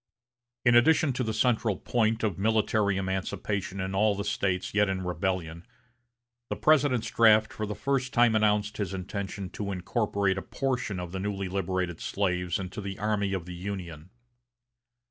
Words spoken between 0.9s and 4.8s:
to the central point of military emancipation in all the States